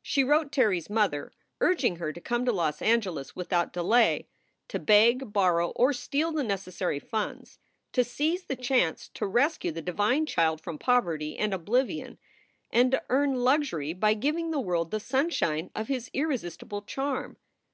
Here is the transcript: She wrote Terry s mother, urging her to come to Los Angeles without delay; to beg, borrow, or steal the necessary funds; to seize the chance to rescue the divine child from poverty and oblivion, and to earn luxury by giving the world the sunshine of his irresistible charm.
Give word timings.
She 0.00 0.24
wrote 0.24 0.52
Terry 0.52 0.78
s 0.78 0.88
mother, 0.88 1.32
urging 1.60 1.96
her 1.96 2.10
to 2.10 2.18
come 2.18 2.46
to 2.46 2.50
Los 2.52 2.80
Angeles 2.80 3.36
without 3.36 3.74
delay; 3.74 4.26
to 4.68 4.78
beg, 4.78 5.34
borrow, 5.34 5.68
or 5.72 5.92
steal 5.92 6.32
the 6.32 6.42
necessary 6.42 6.98
funds; 6.98 7.58
to 7.92 8.02
seize 8.02 8.44
the 8.44 8.56
chance 8.56 9.10
to 9.12 9.26
rescue 9.26 9.72
the 9.72 9.82
divine 9.82 10.24
child 10.24 10.62
from 10.62 10.78
poverty 10.78 11.36
and 11.36 11.52
oblivion, 11.52 12.16
and 12.70 12.92
to 12.92 13.02
earn 13.10 13.34
luxury 13.44 13.92
by 13.92 14.14
giving 14.14 14.50
the 14.50 14.60
world 14.60 14.90
the 14.90 14.98
sunshine 14.98 15.70
of 15.74 15.88
his 15.88 16.10
irresistible 16.14 16.80
charm. 16.80 17.36